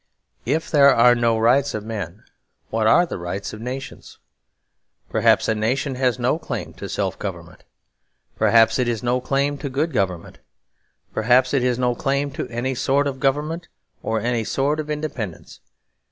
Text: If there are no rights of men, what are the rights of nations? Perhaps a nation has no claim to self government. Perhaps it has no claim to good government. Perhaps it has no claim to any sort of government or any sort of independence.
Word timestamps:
If 0.47 0.71
there 0.71 0.89
are 0.91 1.13
no 1.13 1.37
rights 1.37 1.75
of 1.75 1.85
men, 1.85 2.23
what 2.71 2.87
are 2.87 3.05
the 3.05 3.19
rights 3.19 3.53
of 3.53 3.61
nations? 3.61 4.17
Perhaps 5.11 5.47
a 5.47 5.53
nation 5.53 5.93
has 5.93 6.17
no 6.17 6.39
claim 6.39 6.73
to 6.73 6.89
self 6.89 7.19
government. 7.19 7.65
Perhaps 8.35 8.79
it 8.79 8.87
has 8.87 9.03
no 9.03 9.21
claim 9.21 9.59
to 9.59 9.69
good 9.69 9.93
government. 9.93 10.39
Perhaps 11.13 11.53
it 11.53 11.61
has 11.61 11.77
no 11.77 11.93
claim 11.93 12.31
to 12.31 12.47
any 12.49 12.73
sort 12.73 13.05
of 13.05 13.19
government 13.19 13.67
or 14.01 14.19
any 14.19 14.43
sort 14.43 14.79
of 14.79 14.89
independence. 14.89 15.59